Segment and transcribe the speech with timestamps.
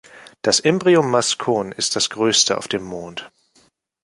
[0.41, 3.31] Das Imbrium mascon ist das größte auf dem Mond.